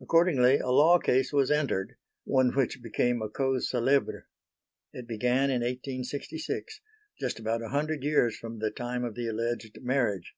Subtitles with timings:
[0.00, 1.96] Accordingly a law case was entered.
[2.22, 4.22] One which became a cause célèbre.
[4.92, 6.80] It began in 1866
[7.18, 10.36] just about a hundred years from the time of the alleged marriage.